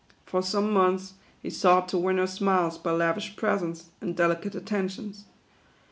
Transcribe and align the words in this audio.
For 0.25 0.41
some 0.41 0.71
months, 0.73 1.13
he 1.43 1.51
sought 1.51 1.87
to 1.89 1.97
win 1.99 2.17
her 2.17 2.25
smiles 2.25 2.79
by 2.79 2.89
lavish 2.91 3.35
presents, 3.35 3.91
and 4.01 4.15
delicate 4.15 4.55
attentions. 4.55 5.25